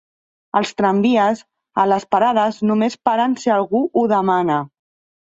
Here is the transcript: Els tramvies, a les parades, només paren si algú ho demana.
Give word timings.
Els 0.59 0.69
tramvies, 0.79 1.43
a 1.83 1.85
les 1.91 2.07
parades, 2.15 2.57
només 2.71 2.97
paren 3.11 3.37
si 3.45 3.53
algú 3.57 3.83
ho 4.01 4.05
demana. 4.15 4.57